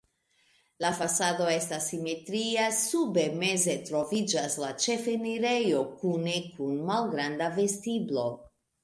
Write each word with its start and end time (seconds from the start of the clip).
La 0.83 0.89
fasado 0.99 1.49
estas 1.55 1.89
simetria, 1.91 2.63
sube 2.77 3.25
meze 3.41 3.75
troviĝas 3.89 4.55
la 4.63 4.71
ĉefenirejo 4.87 5.85
kune 6.01 6.35
kun 6.57 6.81
malgranda 6.89 7.51
vestiblo. 7.61 8.25